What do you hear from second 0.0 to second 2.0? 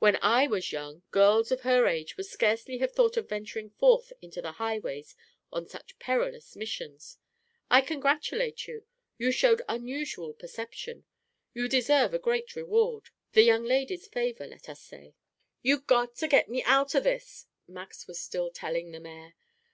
When I was young, girls of her